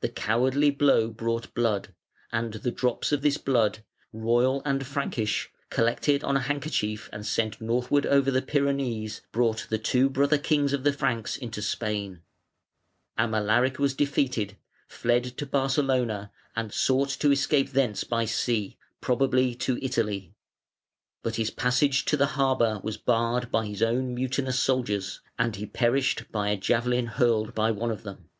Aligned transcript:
The 0.00 0.08
cowardly 0.08 0.70
blow 0.70 1.08
brought 1.10 1.52
blood, 1.52 1.92
and 2.30 2.52
the 2.52 2.70
drops 2.70 3.10
of 3.10 3.22
this 3.22 3.36
blood, 3.36 3.82
royal 4.12 4.62
and 4.64 4.86
Frankish, 4.86 5.50
collected 5.70 6.22
on 6.22 6.36
a 6.36 6.46
handkerchief 6.46 7.10
and 7.12 7.26
sent 7.26 7.60
northward 7.60 8.06
over 8.06 8.30
the 8.30 8.42
Pyrenees, 8.42 9.22
brought 9.32 9.66
the 9.68 9.78
two 9.80 10.08
brother 10.08 10.38
kings 10.38 10.72
of 10.72 10.84
the 10.84 10.92
Franks 10.92 11.36
into 11.36 11.60
Spain 11.62 12.22
(431). 13.16 13.64
Amalaric 13.66 13.78
was 13.80 13.92
defeated, 13.94 14.56
fled 14.86 15.24
to 15.36 15.44
Barcelona, 15.44 16.30
and 16.54 16.72
sought 16.72 17.08
to 17.08 17.32
escape 17.32 17.70
thence 17.72 18.04
by 18.04 18.24
sea, 18.24 18.78
probably 19.00 19.56
to 19.56 19.80
Italy; 19.84 20.32
but 21.24 21.34
his 21.34 21.50
passage 21.50 22.04
to 22.04 22.16
the 22.16 22.26
harbour 22.38 22.80
was 22.84 22.98
barred 22.98 23.50
by 23.50 23.66
his 23.66 23.82
own 23.82 24.14
mutinous 24.14 24.60
soldiers, 24.60 25.22
and 25.36 25.56
he 25.56 25.66
perished 25.66 26.30
by 26.30 26.50
a 26.50 26.56
javelin 26.56 27.06
hurled 27.06 27.52
by 27.52 27.72
one 27.72 27.90
of 27.90 28.04
them. 28.04 28.30